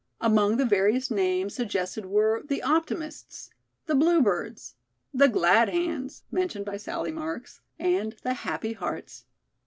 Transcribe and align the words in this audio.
Among 0.19 0.57
the 0.57 0.65
various 0.65 1.11
names 1.11 1.53
suggested 1.53 2.07
were 2.07 2.41
"The 2.43 2.63
Optimists," 2.63 3.51
"The 3.85 3.93
Bluebirds," 3.93 4.73
"The 5.13 5.27
Glad 5.27 5.69
Hands," 5.69 6.23
mentioned 6.31 6.65
by 6.65 6.77
Sallie 6.77 7.11
Marks, 7.11 7.61
and 7.77 8.15
"The 8.23 8.33
Happy 8.33 8.73
Hearts." 8.73 9.25